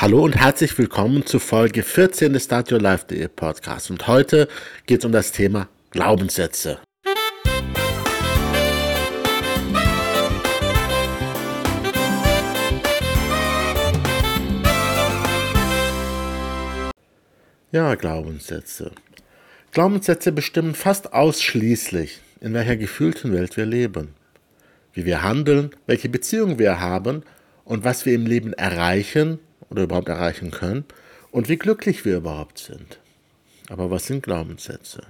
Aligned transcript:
Hallo 0.00 0.24
und 0.24 0.34
herzlich 0.34 0.78
willkommen 0.78 1.26
zu 1.26 1.38
Folge 1.38 1.82
14 1.82 2.32
des 2.32 2.44
Start 2.44 2.72
Your 2.72 2.80
Life.de 2.80 3.28
Podcast. 3.28 3.90
Und 3.90 4.06
heute 4.06 4.48
geht 4.86 5.00
es 5.00 5.04
um 5.04 5.12
das 5.12 5.30
Thema 5.30 5.68
Glaubenssätze. 5.90 6.78
Ja, 17.70 17.94
Glaubenssätze. 17.94 18.92
Glaubenssätze 19.72 20.32
bestimmen 20.32 20.74
fast 20.74 21.12
ausschließlich, 21.12 22.22
in 22.40 22.54
welcher 22.54 22.78
gefühlten 22.78 23.34
Welt 23.34 23.58
wir 23.58 23.66
leben, 23.66 24.14
wie 24.94 25.04
wir 25.04 25.22
handeln, 25.22 25.72
welche 25.84 26.08
Beziehungen 26.08 26.58
wir 26.58 26.80
haben 26.80 27.22
und 27.66 27.84
was 27.84 28.06
wir 28.06 28.14
im 28.14 28.24
Leben 28.24 28.54
erreichen 28.54 29.40
oder 29.70 29.84
überhaupt 29.84 30.08
erreichen 30.08 30.50
können 30.50 30.84
und 31.30 31.48
wie 31.48 31.56
glücklich 31.56 32.04
wir 32.04 32.16
überhaupt 32.18 32.58
sind. 32.58 32.98
Aber 33.68 33.90
was 33.90 34.06
sind 34.06 34.22
Glaubenssätze? 34.22 35.02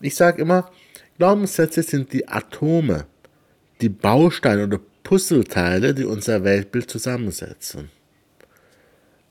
Ich 0.00 0.14
sage 0.14 0.40
immer, 0.40 0.70
Glaubenssätze 1.18 1.82
sind 1.82 2.12
die 2.12 2.28
Atome, 2.28 3.06
die 3.80 3.88
Bausteine 3.88 4.64
oder 4.64 4.80
Puzzleteile, 5.02 5.94
die 5.94 6.04
unser 6.04 6.44
Weltbild 6.44 6.88
zusammensetzen. 6.88 7.90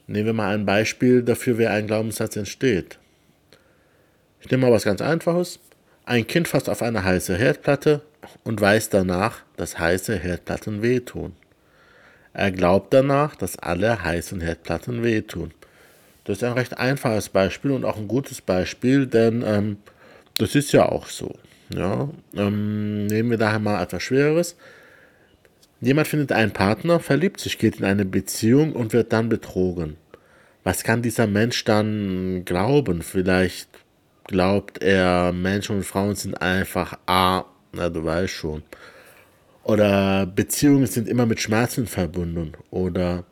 Nehmen 0.07 0.25
wir 0.25 0.33
mal 0.33 0.53
ein 0.53 0.65
Beispiel 0.65 1.23
dafür, 1.23 1.57
wie 1.57 1.67
ein 1.67 1.87
Glaubenssatz 1.87 2.35
entsteht. 2.35 2.99
Ich 4.41 4.49
nehme 4.51 4.65
mal 4.65 4.71
was 4.73 4.83
ganz 4.83 5.01
Einfaches. 5.01 5.59
Ein 6.03 6.27
Kind 6.27 6.47
fasst 6.47 6.69
auf 6.69 6.81
eine 6.81 7.03
heiße 7.03 7.35
Herdplatte 7.35 8.01
und 8.43 8.59
weiß 8.59 8.89
danach, 8.89 9.43
dass 9.55 9.79
heiße 9.79 10.17
Herdplatten 10.17 10.81
wehtun. 10.81 11.35
Er 12.33 12.51
glaubt 12.51 12.93
danach, 12.93 13.35
dass 13.35 13.59
alle 13.59 14.03
heißen 14.03 14.41
Herdplatten 14.41 15.03
wehtun. 15.03 15.51
Das 16.23 16.37
ist 16.37 16.43
ein 16.43 16.53
recht 16.53 16.77
einfaches 16.77 17.29
Beispiel 17.29 17.71
und 17.71 17.83
auch 17.83 17.97
ein 17.97 18.07
gutes 18.07 18.41
Beispiel, 18.41 19.07
denn 19.07 19.43
ähm, 19.45 19.77
das 20.37 20.55
ist 20.55 20.71
ja 20.71 20.87
auch 20.87 21.07
so. 21.07 21.35
Ja? 21.73 22.09
Ähm, 22.35 23.07
nehmen 23.07 23.31
wir 23.31 23.37
daher 23.37 23.59
mal 23.59 23.81
etwas 23.81 24.03
Schwereres. 24.03 24.55
Jemand 25.81 26.07
findet 26.07 26.31
einen 26.31 26.51
Partner, 26.51 26.99
verliebt 26.99 27.39
sich, 27.39 27.57
geht 27.57 27.79
in 27.79 27.85
eine 27.85 28.05
Beziehung 28.05 28.73
und 28.73 28.93
wird 28.93 29.11
dann 29.13 29.29
betrogen. 29.29 29.97
Was 30.63 30.83
kann 30.83 31.01
dieser 31.01 31.25
Mensch 31.25 31.63
dann 31.63 32.45
glauben? 32.45 33.01
Vielleicht 33.01 33.67
glaubt 34.25 34.81
er, 34.83 35.33
Menschen 35.33 35.77
und 35.77 35.83
Frauen 35.83 36.15
sind 36.15 36.39
einfach 36.39 36.99
A, 37.07 37.45
na 37.73 37.89
du 37.89 38.03
weißt 38.03 38.31
schon. 38.31 38.61
Oder 39.63 40.25
Beziehungen 40.25 40.87
sind 40.87 41.07
immer 41.07 41.25
mit 41.25 41.39
Schmerzen 41.39 41.87
verbunden. 41.87 42.53
Oder 42.71 43.25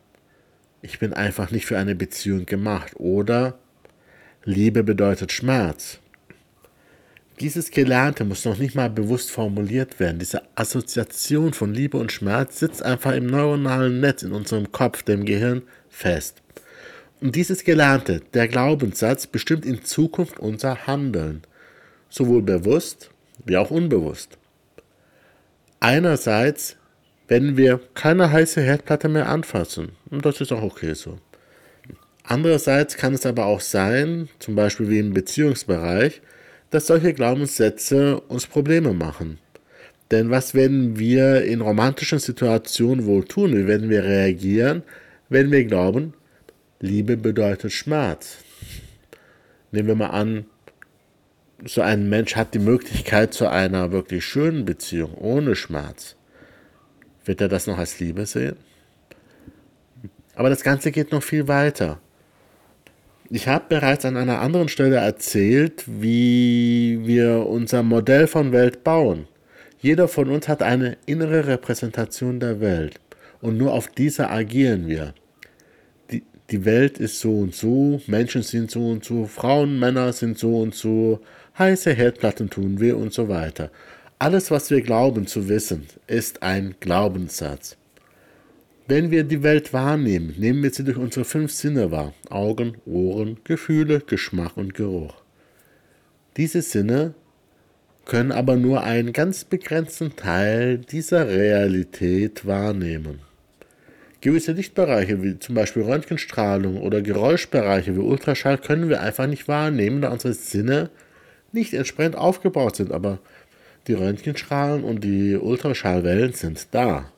ich 0.81 0.99
bin 0.99 1.13
einfach 1.13 1.51
nicht 1.51 1.65
für 1.65 1.77
eine 1.77 1.95
Beziehung 1.95 2.45
gemacht. 2.45 2.93
Oder 2.97 3.57
Liebe 4.43 4.83
bedeutet 4.83 5.31
Schmerz. 5.31 5.99
Dieses 7.39 7.71
Gelernte 7.71 8.25
muss 8.25 8.43
noch 8.43 8.57
nicht 8.57 8.75
mal 8.75 8.89
bewusst 8.89 9.31
formuliert 9.31 9.99
werden. 9.99 10.19
Diese 10.19 10.41
Assoziation 10.55 11.53
von 11.53 11.73
Liebe 11.73 11.97
und 11.97 12.11
Schmerz 12.11 12.59
sitzt 12.59 12.83
einfach 12.83 13.13
im 13.13 13.27
neuronalen 13.27 14.01
Netz 14.01 14.23
in 14.23 14.33
unserem 14.33 14.71
Kopf, 14.71 15.03
dem 15.03 15.23
Gehirn, 15.23 15.63
fest. 15.89 16.41
Und 17.21 17.35
dieses 17.35 17.63
Gelernte, 17.63 18.21
der 18.33 18.47
Glaubenssatz, 18.47 19.27
bestimmt 19.27 19.65
in 19.65 19.83
Zukunft 19.83 20.39
unser 20.39 20.85
Handeln, 20.85 21.41
sowohl 22.09 22.41
bewusst 22.41 23.09
wie 23.45 23.57
auch 23.57 23.71
unbewusst. 23.71 24.37
Einerseits, 25.79 26.75
wenn 27.27 27.55
wir 27.55 27.79
keine 27.93 28.31
heiße 28.31 28.61
Herdplatte 28.61 29.07
mehr 29.07 29.29
anfassen, 29.29 29.93
und 30.09 30.25
das 30.25 30.41
ist 30.41 30.51
auch 30.51 30.63
okay 30.63 30.93
so. 30.93 31.17
Andererseits 32.23 32.97
kann 32.97 33.13
es 33.13 33.25
aber 33.25 33.45
auch 33.45 33.61
sein, 33.61 34.29
zum 34.39 34.55
Beispiel 34.55 34.89
wie 34.89 34.99
im 34.99 35.13
Beziehungsbereich, 35.13 36.21
dass 36.69 36.87
solche 36.87 37.13
Glaubenssätze 37.13 38.19
uns 38.19 38.45
Probleme 38.45 38.93
machen. 38.93 39.39
Denn 40.11 40.29
was 40.29 40.53
werden 40.53 40.99
wir 40.99 41.43
in 41.43 41.61
romantischen 41.61 42.19
Situationen 42.19 43.05
wohl 43.05 43.23
tun? 43.25 43.55
Wie 43.55 43.67
werden 43.67 43.89
wir 43.89 44.03
reagieren, 44.03 44.83
wenn 45.29 45.51
wir 45.51 45.63
glauben, 45.65 46.13
Liebe 46.79 47.15
bedeutet 47.15 47.71
Schmerz? 47.71 48.37
Nehmen 49.71 49.87
wir 49.87 49.95
mal 49.95 50.07
an, 50.07 50.45
so 51.65 51.81
ein 51.81 52.09
Mensch 52.09 52.35
hat 52.35 52.53
die 52.53 52.59
Möglichkeit 52.59 53.33
zu 53.33 53.47
einer 53.47 53.91
wirklich 53.91 54.25
schönen 54.25 54.65
Beziehung 54.65 55.13
ohne 55.15 55.55
Schmerz, 55.55 56.15
wird 57.25 57.41
er 57.41 57.47
das 57.47 57.67
noch 57.67 57.77
als 57.77 57.99
Liebe 57.99 58.25
sehen? 58.25 58.55
Aber 60.35 60.49
das 60.49 60.63
Ganze 60.63 60.91
geht 60.91 61.11
noch 61.11 61.23
viel 61.23 61.47
weiter. 61.47 61.99
Ich 63.29 63.47
habe 63.47 63.65
bereits 63.69 64.05
an 64.05 64.17
einer 64.17 64.41
anderen 64.41 64.69
Stelle 64.69 64.95
erzählt, 64.95 65.83
wie 65.85 66.99
wir 67.03 67.45
unser 67.45 67.83
Modell 67.83 68.25
von 68.25 68.51
Welt 68.51 68.83
bauen. 68.83 69.27
Jeder 69.79 70.07
von 70.07 70.29
uns 70.29 70.47
hat 70.47 70.63
eine 70.63 70.97
innere 71.05 71.45
Repräsentation 71.45 72.39
der 72.39 72.59
Welt 72.59 72.99
und 73.41 73.57
nur 73.57 73.73
auf 73.73 73.87
dieser 73.87 74.31
agieren 74.31 74.87
wir. 74.87 75.13
Die, 76.11 76.23
die 76.49 76.65
Welt 76.65 76.97
ist 76.97 77.19
so 77.19 77.39
und 77.39 77.53
so, 77.53 78.01
Menschen 78.07 78.41
sind 78.41 78.71
so 78.71 78.89
und 78.89 79.05
so, 79.05 79.25
Frauen, 79.25 79.77
Männer 79.77 80.11
sind 80.11 80.39
so 80.39 80.59
und 80.59 80.73
so, 80.73 81.21
heiße 81.57 81.93
Herdplatten 81.93 82.49
tun 82.49 82.79
wir 82.79 82.97
und 82.97 83.13
so 83.13 83.29
weiter. 83.29 83.71
Alles, 84.19 84.51
was 84.51 84.69
wir 84.69 84.81
glauben 84.81 85.27
zu 85.27 85.47
wissen, 85.47 85.87
ist 86.07 86.43
ein 86.43 86.75
Glaubenssatz. 86.79 87.77
Wenn 88.87 89.11
wir 89.11 89.23
die 89.23 89.43
Welt 89.43 89.71
wahrnehmen, 89.71 90.33
nehmen 90.37 90.63
wir 90.63 90.71
sie 90.71 90.83
durch 90.83 90.97
unsere 90.97 91.23
fünf 91.23 91.51
Sinne 91.53 91.91
wahr. 91.91 92.13
Augen, 92.29 92.77
Ohren, 92.85 93.37
Gefühle, 93.43 93.99
Geschmack 93.99 94.57
und 94.57 94.73
Geruch. 94.73 95.13
Diese 96.37 96.61
Sinne 96.61 97.13
können 98.05 98.31
aber 98.31 98.55
nur 98.55 98.83
einen 98.83 99.13
ganz 99.13 99.45
begrenzten 99.45 100.15
Teil 100.15 100.79
dieser 100.79 101.27
Realität 101.27 102.47
wahrnehmen. 102.47 103.19
Gewisse 104.21 104.51
Lichtbereiche 104.51 105.21
wie 105.21 105.37
zum 105.37 105.53
Beispiel 105.55 105.83
Röntgenstrahlung 105.83 106.81
oder 106.81 107.01
Geräuschbereiche 107.01 107.95
wie 107.95 107.99
Ultraschall 107.99 108.57
können 108.57 108.89
wir 108.89 109.01
einfach 109.01 109.27
nicht 109.27 109.47
wahrnehmen, 109.47 110.01
da 110.01 110.09
unsere 110.09 110.33
Sinne 110.33 110.89
nicht 111.53 111.73
entsprechend 111.73 112.15
aufgebaut 112.15 112.75
sind, 112.75 112.91
aber 112.91 113.19
die 113.87 113.93
Röntgenstrahlen 113.93 114.83
und 114.83 115.03
die 115.03 115.35
Ultraschallwellen 115.35 116.33
sind 116.33 116.67
da. 116.71 117.11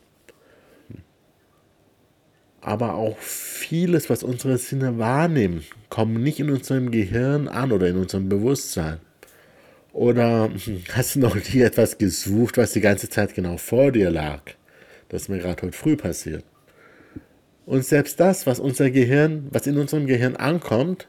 Aber 2.62 2.94
auch 2.94 3.18
vieles, 3.18 4.10
was 4.10 4.24
unsere 4.24 4.58
Sinne 4.58 5.00
wahrnehmen, 5.00 5.64
kommt 5.90 6.22
nicht 6.22 6.40
in 6.40 6.52
unserem 6.52 6.92
Gehirn 6.92 7.48
an 7.48 7.72
oder 7.72 7.88
in 7.88 7.98
unserem 7.98 8.30
Bewusstsein. 8.30 9.00
Oder 9.94 10.50
hast 10.94 11.16
du 11.16 11.20
noch 11.20 11.36
nie 11.36 11.62
etwas 11.62 11.98
gesucht, 11.98 12.58
was 12.58 12.74
die 12.74 12.82
ganze 12.82 13.10
Zeit 13.10 13.34
genau 13.34 13.58
vor 13.58 13.92
dir 13.92 14.12
lag? 14.12 14.42
Das 15.10 15.24
ist 15.24 15.30
mir 15.30 15.40
gerade 15.40 15.62
heute 15.64 15.78
früh 15.78 15.98
passiert. 15.98 16.46
Und 17.66 17.86
selbst 17.86 18.20
das, 18.20 18.48
was 18.48 18.60
unser 18.60 18.90
Gehirn, 18.90 19.48
was 19.52 19.68
in 19.68 19.78
unserem 19.78 20.08
Gehirn 20.08 20.36
ankommt, 20.36 21.08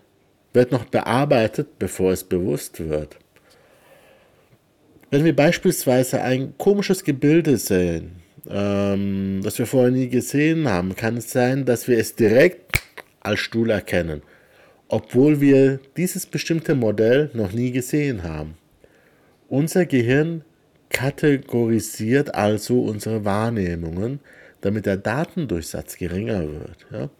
wird 0.52 0.72
noch 0.72 0.84
bearbeitet, 0.84 1.78
bevor 1.78 2.12
es 2.12 2.24
bewusst 2.24 2.80
wird. 2.88 3.16
Wenn 5.10 5.24
wir 5.24 5.36
beispielsweise 5.36 6.22
ein 6.22 6.54
komisches 6.56 7.04
Gebilde 7.04 7.58
sehen, 7.58 8.22
ähm, 8.48 9.40
das 9.42 9.58
wir 9.58 9.66
vorher 9.66 9.90
nie 9.90 10.08
gesehen 10.08 10.68
haben, 10.68 10.96
kann 10.96 11.18
es 11.18 11.30
sein, 11.30 11.64
dass 11.64 11.86
wir 11.86 11.98
es 11.98 12.16
direkt 12.16 12.82
als 13.20 13.40
Stuhl 13.40 13.70
erkennen, 13.70 14.22
obwohl 14.88 15.40
wir 15.40 15.80
dieses 15.96 16.26
bestimmte 16.26 16.74
Modell 16.74 17.30
noch 17.34 17.52
nie 17.52 17.72
gesehen 17.72 18.22
haben. 18.22 18.54
Unser 19.48 19.84
Gehirn 19.84 20.44
kategorisiert 20.88 22.34
also 22.34 22.82
unsere 22.82 23.24
Wahrnehmungen, 23.24 24.20
damit 24.60 24.86
der 24.86 24.96
Datendurchsatz 24.96 25.96
geringer 25.96 26.40
wird. 26.42 26.86
Ja? 26.90 27.10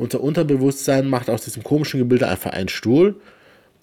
Unser 0.00 0.22
Unterbewusstsein 0.22 1.06
macht 1.06 1.28
aus 1.28 1.44
diesem 1.44 1.62
komischen 1.62 2.00
Gebilde 2.00 2.26
einfach 2.26 2.52
einen 2.52 2.70
Stuhl 2.70 3.16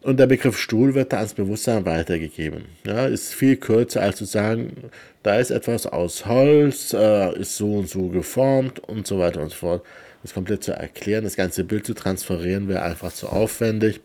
und 0.02 0.20
der 0.20 0.26
Begriff 0.26 0.58
Stuhl 0.58 0.96
wird 0.96 1.14
da 1.14 1.18
ans 1.18 1.36
Bewusstsein 1.36 1.86
weitergegeben. 1.86 2.66
Ja, 2.88 3.06
ist 3.06 3.36
viel 3.36 3.56
kürzer 3.56 4.02
als 4.02 4.18
zu 4.18 4.26
sagen, 4.26 4.90
da 5.22 5.36
ist 5.36 5.52
etwas 5.52 5.86
aus 5.86 6.26
Holz, 6.26 6.92
äh, 6.94 7.40
ist 7.40 7.56
so 7.56 7.72
und 7.76 7.88
so 7.88 8.08
geformt 8.08 8.80
und 8.80 9.06
so 9.06 9.20
weiter 9.20 9.44
und 9.44 9.50
so 9.50 9.58
fort. 9.58 9.86
Das 10.24 10.34
komplett 10.34 10.64
zu 10.64 10.72
erklären, 10.72 11.24
das 11.24 11.36
ganze 11.36 11.64
Bild 11.64 11.86
zu 11.86 11.94
transferieren, 11.94 12.68
wäre 12.68 12.82
einfach 12.82 13.14
zu 13.14 13.28
aufwendig. 13.28 14.02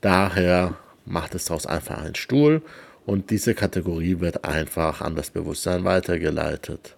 Daher 0.00 0.76
macht 1.04 1.34
es 1.34 1.46
daraus 1.46 1.66
einfach 1.66 1.98
einen 2.00 2.14
Stuhl 2.14 2.62
und 3.06 3.30
diese 3.30 3.54
Kategorie 3.54 4.20
wird 4.20 4.44
einfach 4.44 5.00
an 5.00 5.16
das 5.16 5.30
Bewusstsein 5.30 5.82
weitergeleitet. 5.82 6.94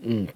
Hm. 0.00 0.28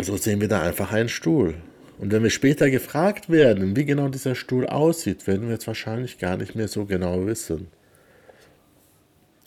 So 0.00 0.16
sehen 0.16 0.40
wir 0.40 0.46
da 0.46 0.62
einfach 0.62 0.92
einen 0.92 1.08
Stuhl. 1.08 1.56
Und 1.98 2.10
wenn 2.10 2.22
wir 2.22 2.30
später 2.30 2.70
gefragt 2.70 3.30
werden, 3.30 3.76
wie 3.76 3.84
genau 3.84 4.08
dieser 4.08 4.34
Stuhl 4.34 4.66
aussieht, 4.66 5.26
werden 5.26 5.48
wir 5.48 5.56
es 5.56 5.66
wahrscheinlich 5.66 6.18
gar 6.18 6.36
nicht 6.36 6.54
mehr 6.54 6.68
so 6.68 6.84
genau 6.84 7.26
wissen. 7.26 7.68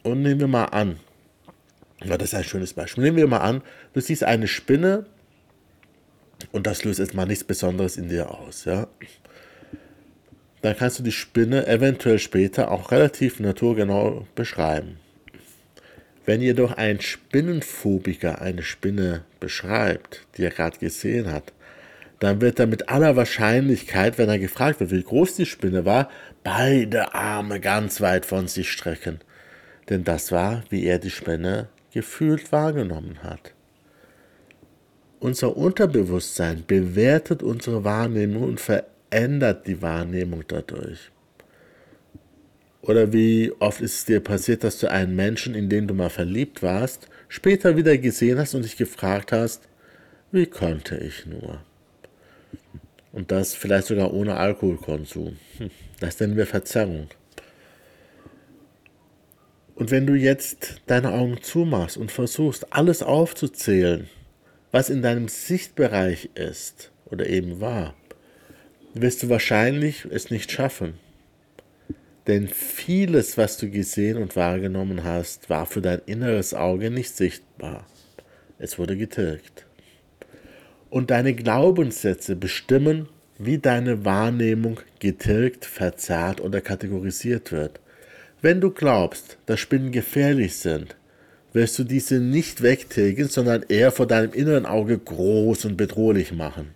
Und 0.03 0.21
nehmen 0.21 0.39
wir 0.39 0.47
mal 0.47 0.65
an, 0.65 0.99
ja, 2.03 2.17
das 2.17 2.29
ist 2.29 2.35
ein 2.35 2.43
schönes 2.43 2.73
Beispiel. 2.73 3.03
Nehmen 3.03 3.17
wir 3.17 3.27
mal 3.27 3.39
an, 3.39 3.61
du 3.93 4.01
siehst 4.01 4.23
eine 4.23 4.47
Spinne 4.47 5.05
und 6.51 6.67
das 6.67 6.83
löst 6.83 6.99
jetzt 6.99 7.13
mal 7.13 7.25
nichts 7.25 7.43
Besonderes 7.43 7.97
in 7.97 8.09
dir 8.09 8.31
aus, 8.31 8.65
ja, 8.65 8.87
dann 10.61 10.75
kannst 10.75 10.99
du 10.99 11.03
die 11.03 11.11
Spinne 11.11 11.67
eventuell 11.67 12.19
später 12.19 12.71
auch 12.71 12.91
relativ 12.91 13.39
naturgenau 13.39 14.27
beschreiben. 14.33 14.97
Wenn 16.25 16.41
jedoch 16.41 16.71
ein 16.71 17.01
Spinnenphobiker 17.01 18.41
eine 18.41 18.63
Spinne 18.63 19.25
beschreibt, 19.39 20.25
die 20.35 20.43
er 20.43 20.49
gerade 20.49 20.79
gesehen 20.79 21.31
hat, 21.31 21.53
dann 22.19 22.41
wird 22.41 22.59
er 22.59 22.67
mit 22.67 22.89
aller 22.89 23.15
Wahrscheinlichkeit, 23.15 24.17
wenn 24.17 24.29
er 24.29 24.39
gefragt 24.39 24.79
wird, 24.79 24.91
wie 24.91 25.03
groß 25.03 25.35
die 25.35 25.45
Spinne 25.45 25.85
war, 25.85 26.09
beide 26.43 27.13
Arme 27.13 27.59
ganz 27.59 28.01
weit 28.01 28.25
von 28.25 28.47
sich 28.47 28.71
strecken. 28.71 29.19
Denn 29.89 30.03
das 30.03 30.31
war, 30.31 30.63
wie 30.69 30.85
er 30.85 30.99
die 30.99 31.09
Spinne 31.11 31.67
gefühlt 31.93 32.51
wahrgenommen 32.51 33.19
hat. 33.23 33.53
Unser 35.19 35.55
Unterbewusstsein 35.57 36.63
bewertet 36.65 37.41
unsere 37.41 37.83
Wahrnehmung 37.83 38.43
und 38.43 38.59
verändert 38.59 39.67
die 39.67 39.81
Wahrnehmung 39.81 40.43
dadurch. 40.47 41.11
Oder 42.81 43.11
wie 43.11 43.51
oft 43.59 43.81
ist 43.81 43.95
es 43.95 44.05
dir 44.05 44.19
passiert, 44.19 44.63
dass 44.63 44.77
du 44.77 44.91
einen 44.91 45.15
Menschen, 45.15 45.55
in 45.55 45.69
den 45.69 45.87
du 45.87 45.93
mal 45.93 46.09
verliebt 46.09 46.61
warst, 46.61 47.07
später 47.27 47.75
wieder 47.75 47.97
gesehen 47.97 48.37
hast 48.37 48.53
und 48.53 48.63
dich 48.63 48.77
gefragt 48.77 49.31
hast, 49.31 49.67
wie 50.31 50.45
konnte 50.45 50.97
ich 50.97 51.25
nur? 51.25 51.61
Und 53.15 53.31
das 53.31 53.53
vielleicht 53.53 53.87
sogar 53.87 54.13
ohne 54.13 54.35
Alkoholkonsum. 54.35 55.37
Hm, 55.57 55.71
das 56.01 56.19
nennen 56.19 56.35
wir 56.35 56.45
Verzerrung. 56.45 57.07
Und 59.75 59.89
wenn 59.89 60.05
du 60.05 60.15
jetzt 60.15 60.81
deine 60.85 61.13
Augen 61.13 61.41
zumachst 61.41 61.95
und 61.95 62.11
versuchst, 62.11 62.73
alles 62.73 63.01
aufzuzählen, 63.01 64.09
was 64.73 64.89
in 64.89 65.01
deinem 65.01 65.29
Sichtbereich 65.29 66.29
ist 66.35 66.91
oder 67.05 67.27
eben 67.27 67.61
war, 67.61 67.95
wirst 68.93 69.23
du 69.23 69.29
wahrscheinlich 69.29 70.05
es 70.11 70.29
nicht 70.29 70.51
schaffen. 70.51 70.95
Denn 72.27 72.49
vieles, 72.49 73.37
was 73.37 73.57
du 73.57 73.69
gesehen 73.69 74.17
und 74.17 74.35
wahrgenommen 74.35 75.05
hast, 75.05 75.49
war 75.49 75.65
für 75.65 75.81
dein 75.81 76.01
inneres 76.05 76.53
Auge 76.53 76.91
nicht 76.91 77.15
sichtbar. 77.15 77.85
Es 78.57 78.77
wurde 78.77 78.97
getilgt. 78.97 79.64
Und 80.95 81.11
deine 81.11 81.33
Glaubenssätze 81.33 82.37
bestimmen, 82.37 83.09
wie 83.37 83.57
deine 83.57 84.05
Wahrnehmung 84.05 84.79
getilgt, 84.99 85.65
verzerrt 85.65 86.39
oder 86.39 86.61
kategorisiert 86.61 87.51
wird. 87.51 87.81
Wenn 88.41 88.61
du 88.61 88.71
glaubst, 88.71 89.37
dass 89.45 89.59
Spinnen 89.59 89.91
gefährlich 89.91 90.55
sind, 90.55 90.95
wirst 91.51 91.77
du 91.77 91.83
diese 91.83 92.21
nicht 92.21 92.61
wegtilgen, 92.61 93.27
sondern 93.27 93.65
eher 93.67 93.91
vor 93.91 94.07
deinem 94.07 94.31
inneren 94.31 94.65
Auge 94.65 94.97
groß 94.97 95.65
und 95.65 95.75
bedrohlich 95.75 96.31
machen. 96.31 96.69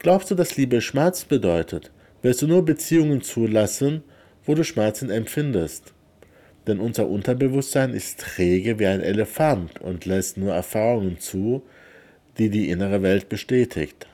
Glaubst 0.00 0.32
du, 0.32 0.34
dass 0.34 0.56
Liebe 0.56 0.80
Schmerz 0.80 1.24
bedeutet, 1.24 1.92
wirst 2.22 2.42
du 2.42 2.48
nur 2.48 2.64
Beziehungen 2.64 3.22
zulassen, 3.22 4.02
wo 4.46 4.56
du 4.56 4.64
Schmerzen 4.64 5.10
empfindest. 5.10 5.94
Denn 6.66 6.80
unser 6.80 7.06
Unterbewusstsein 7.06 7.94
ist 7.94 8.18
träge 8.18 8.80
wie 8.80 8.86
ein 8.86 9.00
Elefant 9.00 9.80
und 9.80 10.06
lässt 10.06 10.38
nur 10.38 10.52
Erfahrungen 10.54 11.20
zu, 11.20 11.62
die 12.38 12.50
die 12.50 12.70
innere 12.70 13.02
Welt 13.02 13.28
bestätigt. 13.28 14.06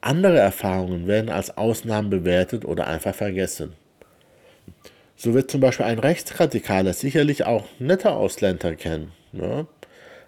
Andere 0.00 0.38
Erfahrungen 0.38 1.06
werden 1.06 1.30
als 1.30 1.56
Ausnahmen 1.56 2.10
bewertet 2.10 2.64
oder 2.64 2.86
einfach 2.86 3.14
vergessen. 3.14 3.72
So 5.16 5.32
wird 5.32 5.50
zum 5.50 5.60
Beispiel 5.60 5.86
ein 5.86 5.98
Rechtsradikaler 5.98 6.92
sicherlich 6.92 7.46
auch 7.46 7.64
nette 7.78 8.12
Ausländer 8.12 8.74
kennen, 8.74 9.12
ne? 9.32 9.66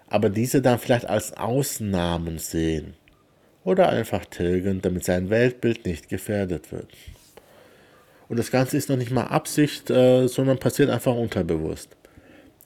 aber 0.07 0.29
diese 0.29 0.61
dann 0.61 0.79
vielleicht 0.79 1.05
als 1.05 1.37
Ausnahmen 1.37 2.39
sehen 2.39 2.95
oder 3.63 3.89
einfach 3.89 4.25
tilgen, 4.25 4.81
damit 4.81 5.05
sein 5.05 5.29
Weltbild 5.29 5.85
nicht 5.85 6.09
gefährdet 6.09 6.71
wird. 6.71 6.87
Und 8.27 8.37
das 8.37 8.51
Ganze 8.51 8.77
ist 8.77 8.89
noch 8.89 8.97
nicht 8.97 9.11
mal 9.11 9.25
Absicht, 9.25 9.89
äh, 9.91 10.27
sondern 10.27 10.57
passiert 10.57 10.89
einfach 10.89 11.15
unterbewusst. 11.15 11.95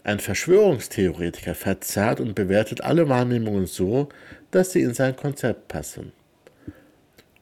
Ein 0.03 0.19
Verschwörungstheoretiker 0.19 1.55
verzerrt 1.55 2.19
und 2.19 2.35
bewertet 2.35 2.81
alle 2.81 3.07
Wahrnehmungen 3.07 3.65
so, 3.65 4.09
dass 4.51 4.73
sie 4.73 4.81
in 4.81 4.93
sein 4.93 5.15
Konzept 5.15 5.69
passen. 5.69 6.11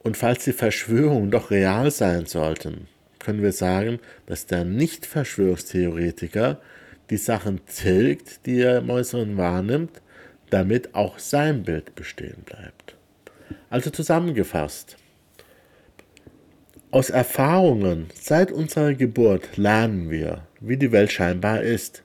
Und 0.02 0.16
falls 0.16 0.44
die 0.44 0.52
Verschwörungen 0.52 1.30
doch 1.30 1.50
real 1.50 1.90
sein 1.90 2.26
sollten, 2.26 2.86
können 3.18 3.42
wir 3.42 3.52
sagen, 3.52 3.98
dass 4.26 4.46
der 4.46 4.64
Nicht-Verschwörungstheoretiker 4.64 6.60
die 7.10 7.16
Sachen 7.16 7.64
tilgt, 7.66 8.46
die 8.46 8.60
er 8.60 8.78
im 8.78 8.90
Äußeren 8.90 9.36
wahrnimmt, 9.36 10.00
damit 10.50 10.94
auch 10.94 11.18
sein 11.18 11.62
Bild 11.64 11.94
bestehen 11.94 12.42
bleibt. 12.44 12.96
Also 13.70 13.90
zusammengefasst, 13.90 14.96
aus 16.90 17.10
Erfahrungen 17.10 18.10
seit 18.14 18.52
unserer 18.52 18.94
Geburt 18.94 19.56
lernen 19.56 20.10
wir, 20.10 20.46
wie 20.60 20.76
die 20.76 20.92
Welt 20.92 21.10
scheinbar 21.10 21.62
ist. 21.62 22.02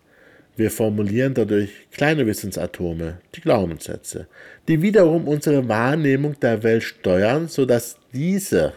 Wir 0.58 0.72
formulieren 0.72 1.36
dadurch 1.36 1.70
kleine 1.92 2.26
Wissensatome, 2.26 3.20
die 3.36 3.42
Glaubenssätze, 3.42 4.28
die 4.68 4.82
wiederum 4.82 5.28
unsere 5.28 5.68
Wahrnehmung 5.70 6.40
der 6.40 6.64
Welt 6.64 6.82
steuern, 6.82 7.48
sodass 7.48 7.98
diese, 8.12 8.74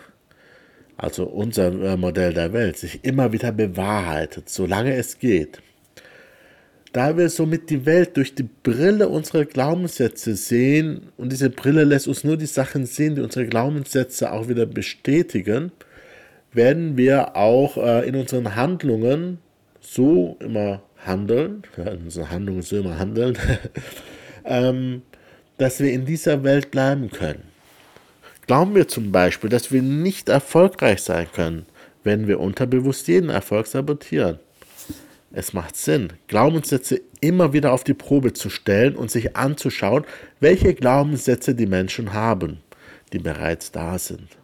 also 0.99 1.25
unser 1.25 1.69
äh, 1.69 1.97
Modell 1.97 2.35
der 2.35 2.53
Welt, 2.53 2.77
sich 2.77 3.03
immer 3.03 3.33
wieder 3.33 3.51
bewahrheitet, 3.51 4.51
solange 4.51 4.95
es 4.95 5.19
geht. 5.19 5.63
Da 6.93 7.17
wir 7.17 7.31
somit 7.31 7.71
die 7.71 7.87
Welt 7.87 8.15
durch 8.19 8.35
die 8.35 8.49
Brille 8.63 9.09
unserer 9.09 9.47
Glaubenssätze 9.47 10.35
sehen, 10.35 11.09
und 11.17 11.33
diese 11.33 11.49
Brille 11.49 11.85
lässt 11.85 12.09
uns 12.09 12.25
nur 12.25 12.37
die 12.37 12.47
Sachen 12.47 12.85
sehen, 12.85 13.15
die 13.15 13.23
unsere 13.23 13.47
Glaubenssätze 13.47 14.33
auch 14.33 14.51
wieder 14.51 14.67
bestätigen, 14.67 15.73
werden 16.53 16.99
wir 16.99 17.37
auch 17.37 17.79
äh, 17.79 18.07
in 18.07 18.17
unseren 18.17 18.55
Handlungen 18.55 19.39
so 19.81 20.37
immer 20.41 20.83
handeln, 21.05 21.63
ja, 21.77 21.85
in 21.85 22.03
unseren 22.05 22.31
Handlungen 22.31 22.63
so 22.63 22.79
immer 22.79 22.99
handeln, 22.99 23.39
ähm, 24.45 25.03
dass 25.59 25.81
wir 25.81 25.93
in 25.93 26.07
dieser 26.07 26.43
Welt 26.45 26.71
bleiben 26.71 27.11
können. 27.11 27.45
Glauben 28.47 28.75
wir 28.75 28.89
zum 28.89 29.13
Beispiel, 29.13 29.51
dass 29.51 29.71
wir 29.71 29.83
nicht 29.83 30.29
erfolgreich 30.29 31.03
sein 31.03 31.27
können, 31.33 31.67
wenn 32.03 32.27
wir 32.27 32.41
unterbewusst 32.41 33.07
jeden 33.09 33.31
Erfolg 33.31 33.67
sabotieren. 33.67 34.39
Es 35.33 35.53
macht 35.53 35.77
Sinn, 35.77 36.15
Glaubenssätze 36.27 37.01
immer 37.21 37.53
wieder 37.53 37.73
auf 37.73 37.85
die 37.85 37.95
Probe 37.95 38.33
zu 38.33 38.51
stellen 38.51 38.97
und 38.97 39.11
sich 39.11 39.37
anzuschauen, 39.37 40.05
welche 40.41 40.75
Glaubenssätze 40.75 41.55
die 41.55 41.67
Menschen 41.67 42.13
haben, 42.13 42.59
die 43.13 43.21
bereits 43.21 43.71
da 43.71 43.99
sind 43.99 44.41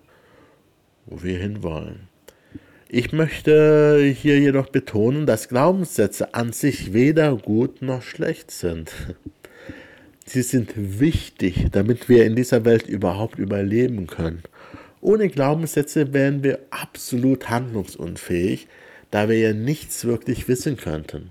wo 1.07 1.23
wir 1.23 1.39
hinwollen. 1.39 2.09
Ich 2.89 3.13
möchte 3.13 4.15
hier 4.17 4.39
jedoch 4.39 4.69
betonen, 4.69 5.27
dass 5.27 5.49
Glaubenssätze 5.49 6.35
an 6.35 6.53
sich 6.53 6.93
weder 6.93 7.37
gut 7.37 7.83
noch 7.83 8.03
schlecht 8.03 8.53
sind. 8.53 8.93
Sie 10.25 10.43
sind 10.43 10.73
wichtig, 10.77 11.67
damit 11.73 12.09
wir 12.09 12.25
in 12.25 12.37
dieser 12.37 12.65
Welt 12.65 12.87
überhaupt 12.87 13.41
überleben 13.41 14.07
können. 14.07 14.45
Ohne 15.01 15.29
Glaubenssätze 15.29 16.13
wären 16.13 16.45
wir 16.45 16.61
absolut 16.71 17.49
handlungsunfähig, 17.49 18.69
da 19.11 19.29
wir 19.29 19.39
ja 19.39 19.53
nichts 19.53 20.05
wirklich 20.05 20.47
wissen 20.47 20.77
könnten. 20.77 21.31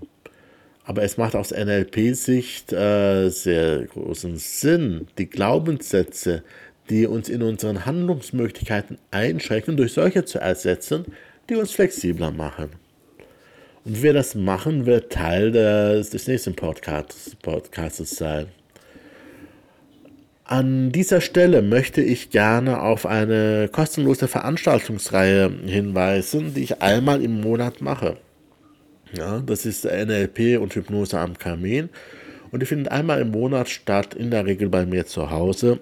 Aber 0.84 1.04
es 1.04 1.16
macht 1.16 1.34
aus 1.34 1.52
NLP-Sicht 1.52 2.74
äh, 2.74 3.30
sehr 3.30 3.84
großen 3.86 4.36
Sinn, 4.36 5.08
die 5.16 5.28
Glaubenssätze, 5.28 6.42
die 6.90 7.06
uns 7.06 7.30
in 7.30 7.42
unseren 7.42 7.86
Handlungsmöglichkeiten 7.86 8.98
einschränken, 9.10 9.76
durch 9.78 9.94
solche 9.94 10.26
zu 10.26 10.38
ersetzen, 10.38 11.06
die 11.48 11.56
uns 11.56 11.72
flexibler 11.72 12.30
machen. 12.30 12.70
Und 13.84 13.98
wie 13.98 14.02
wir 14.02 14.12
das 14.12 14.34
machen, 14.34 14.86
wird 14.86 15.12
Teil 15.12 15.52
des, 15.52 16.10
des 16.10 16.26
nächsten 16.26 16.54
Podcasts, 16.54 17.36
Podcasts 17.36 18.16
sein. 18.16 18.46
An 20.44 20.92
dieser 20.92 21.20
Stelle 21.20 21.60
möchte 21.60 22.00
ich 22.00 22.30
gerne 22.30 22.80
auf 22.80 23.04
eine 23.04 23.68
kostenlose 23.70 24.28
Veranstaltungsreihe 24.28 25.50
hinweisen, 25.66 26.54
die 26.54 26.62
ich 26.62 26.82
einmal 26.82 27.22
im 27.22 27.40
Monat 27.40 27.80
mache. 27.80 28.16
Ja, 29.12 29.40
das 29.40 29.66
ist 29.66 29.84
NLP 29.84 30.60
und 30.60 30.74
Hypnose 30.74 31.18
am 31.18 31.36
Kamin. 31.36 31.88
Und 32.52 32.60
die 32.60 32.66
findet 32.66 32.92
einmal 32.92 33.20
im 33.20 33.32
Monat 33.32 33.68
statt, 33.68 34.14
in 34.14 34.30
der 34.30 34.46
Regel 34.46 34.68
bei 34.68 34.86
mir 34.86 35.06
zu 35.06 35.30
Hause. 35.30 35.80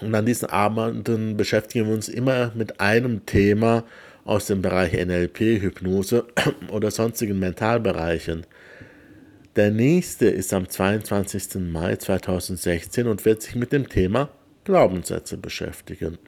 Und 0.00 0.14
an 0.14 0.26
diesen 0.26 0.48
Abenden 0.48 1.36
beschäftigen 1.36 1.86
wir 1.86 1.94
uns 1.94 2.08
immer 2.08 2.52
mit 2.54 2.80
einem 2.80 3.24
Thema 3.26 3.84
aus 4.30 4.46
dem 4.46 4.62
Bereich 4.62 4.92
NLP, 4.92 5.60
Hypnose 5.60 6.24
oder 6.70 6.92
sonstigen 6.92 7.40
Mentalbereichen. 7.40 8.46
Der 9.56 9.72
nächste 9.72 10.26
ist 10.26 10.54
am 10.54 10.68
22. 10.68 11.56
Mai 11.56 11.96
2016 11.96 13.08
und 13.08 13.24
wird 13.24 13.42
sich 13.42 13.56
mit 13.56 13.72
dem 13.72 13.88
Thema 13.88 14.30
Glaubenssätze 14.62 15.36
beschäftigen. 15.36 16.18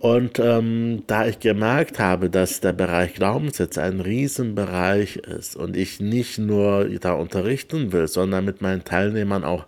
Und 0.00 0.40
ähm, 0.40 1.04
da 1.06 1.28
ich 1.28 1.38
gemerkt 1.38 2.00
habe, 2.00 2.28
dass 2.28 2.58
der 2.58 2.72
Bereich 2.72 3.14
Glaubenssätze 3.14 3.84
ein 3.84 4.00
Riesenbereich 4.00 5.18
ist 5.18 5.54
und 5.54 5.76
ich 5.76 6.00
nicht 6.00 6.40
nur 6.40 6.88
da 6.98 7.12
unterrichten 7.12 7.92
will, 7.92 8.08
sondern 8.08 8.44
mit 8.44 8.60
meinen 8.60 8.82
Teilnehmern 8.82 9.44
auch 9.44 9.66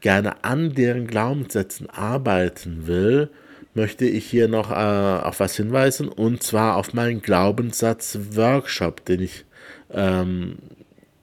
gerne 0.00 0.44
an 0.44 0.74
deren 0.74 1.08
Glaubenssätzen 1.08 1.90
arbeiten 1.90 2.86
will, 2.86 3.30
möchte 3.78 4.06
ich 4.06 4.26
hier 4.26 4.48
noch 4.48 4.72
äh, 4.72 4.74
auf 4.74 5.38
was 5.38 5.56
hinweisen, 5.56 6.08
und 6.08 6.42
zwar 6.42 6.76
auf 6.76 6.94
meinen 6.94 7.22
Glaubenssatz-Workshop, 7.22 9.04
den 9.04 9.22
ich, 9.22 9.44
ähm, 9.92 10.56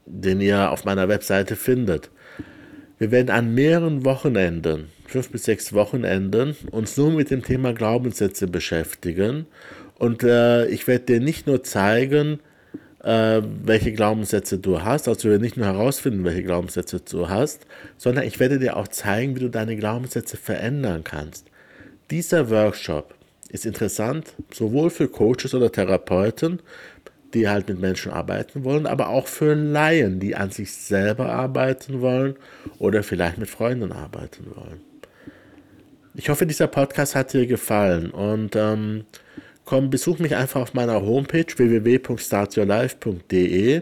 den 0.06 0.40
ihr 0.40 0.72
auf 0.72 0.86
meiner 0.86 1.10
Webseite 1.10 1.58
findet. 1.58 2.10
Wir 2.98 3.12
werden 3.12 3.30
an 3.30 3.54
mehreren 3.54 4.06
Wochenenden, 4.06 4.88
fünf 5.06 5.32
bis 5.32 5.44
sechs 5.44 5.74
Wochenenden, 5.74 6.56
uns 6.72 6.96
nur 6.96 7.12
mit 7.12 7.30
dem 7.30 7.44
Thema 7.44 7.74
Glaubenssätze 7.74 8.48
beschäftigen. 8.48 9.48
Und 10.00 10.24
äh, 10.24 10.66
ich 10.68 10.88
werde 10.88 11.06
dir 11.06 11.20
nicht 11.20 11.48
nur 11.48 11.62
zeigen, 11.62 12.40
äh, 13.04 13.42
welche 13.64 13.92
Glaubenssätze 13.92 14.60
du 14.60 14.82
hast, 14.82 15.10
also 15.10 15.30
wir 15.30 15.40
nicht 15.40 15.58
nur 15.58 15.66
herausfinden, 15.66 16.24
welche 16.24 16.44
Glaubenssätze 16.44 17.02
du 17.02 17.28
hast, 17.28 17.68
sondern 17.98 18.24
ich 18.24 18.40
werde 18.40 18.60
dir 18.60 18.78
auch 18.78 18.88
zeigen, 18.88 19.36
wie 19.36 19.42
du 19.42 19.50
deine 19.50 19.76
Glaubenssätze 19.76 20.38
verändern 20.38 21.04
kannst. 21.04 21.52
Dieser 22.12 22.50
Workshop 22.50 23.16
ist 23.50 23.66
interessant, 23.66 24.34
sowohl 24.54 24.90
für 24.90 25.08
Coaches 25.08 25.56
oder 25.56 25.72
Therapeuten, 25.72 26.62
die 27.34 27.48
halt 27.50 27.68
mit 27.68 27.80
Menschen 27.80 28.12
arbeiten 28.12 28.64
wollen, 28.64 28.86
aber 28.86 29.10
auch 29.10 29.26
für 29.28 29.56
Laien, 29.56 30.20
die 30.20 30.36
an 30.36 30.52
sich 30.52 30.72
selber 30.72 31.32
arbeiten 31.32 32.02
wollen 32.02 32.36
oder 32.80 33.04
vielleicht 33.04 33.38
mit 33.38 33.50
Freunden 33.50 33.92
arbeiten 33.92 34.46
wollen. 34.56 34.82
Ich 36.14 36.30
hoffe, 36.30 36.46
dieser 36.46 36.68
Podcast 36.68 37.16
hat 37.16 37.34
dir 37.34 37.48
gefallen 37.48 38.12
und 38.12 38.56
ähm, 38.56 39.06
komm, 39.66 39.90
besuch 39.90 40.20
mich 40.20 40.36
einfach 40.36 40.62
auf 40.62 40.74
meiner 40.74 41.02
Homepage 41.02 41.48
www.startyourlife.de. 41.58 43.82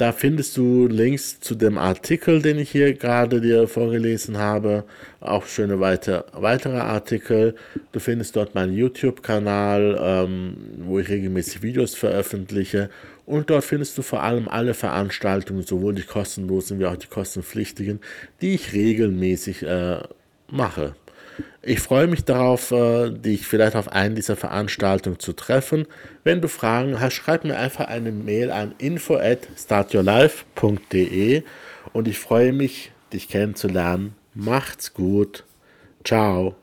Da 0.00 0.12
findest 0.12 0.56
du 0.56 0.86
Links 0.86 1.40
zu 1.40 1.54
dem 1.54 1.76
Artikel, 1.76 2.40
den 2.40 2.58
ich 2.58 2.70
hier 2.70 2.94
gerade 2.94 3.42
dir 3.42 3.68
vorgelesen 3.68 4.38
habe, 4.38 4.84
auch 5.20 5.44
schöne 5.44 5.78
weiter, 5.78 6.24
weitere 6.32 6.78
Artikel. 6.78 7.54
Du 7.92 8.00
findest 8.00 8.34
dort 8.34 8.54
meinen 8.54 8.72
YouTube-Kanal, 8.72 9.98
ähm, 10.00 10.56
wo 10.78 10.98
ich 11.00 11.10
regelmäßig 11.10 11.62
Videos 11.62 11.94
veröffentliche. 11.94 12.88
Und 13.26 13.50
dort 13.50 13.62
findest 13.62 13.98
du 13.98 14.00
vor 14.00 14.22
allem 14.22 14.48
alle 14.48 14.72
Veranstaltungen, 14.72 15.64
sowohl 15.64 15.94
die 15.94 16.04
kostenlosen 16.04 16.78
wie 16.78 16.86
auch 16.86 16.96
die 16.96 17.06
kostenpflichtigen, 17.06 18.00
die 18.40 18.54
ich 18.54 18.72
regelmäßig 18.72 19.64
äh, 19.64 19.98
mache. 20.50 20.94
Ich 21.62 21.80
freue 21.80 22.06
mich 22.06 22.24
darauf, 22.24 22.70
äh, 22.70 23.10
dich 23.10 23.46
vielleicht 23.46 23.76
auf 23.76 23.92
einen 23.92 24.14
dieser 24.14 24.36
Veranstaltungen 24.36 25.18
zu 25.18 25.34
treffen. 25.34 25.86
Wenn 26.24 26.40
du 26.40 26.48
Fragen 26.48 27.00
hast, 27.00 27.14
schreib 27.14 27.44
mir 27.44 27.58
einfach 27.58 27.86
eine 27.88 28.12
Mail 28.12 28.50
an 28.50 28.74
info 28.78 29.16
at 29.16 29.46
startyourlife.de 29.58 31.42
und 31.92 32.08
ich 32.08 32.18
freue 32.18 32.52
mich, 32.52 32.92
dich 33.12 33.28
kennenzulernen. 33.28 34.14
Macht's 34.34 34.94
gut. 34.94 35.44
Ciao. 36.04 36.59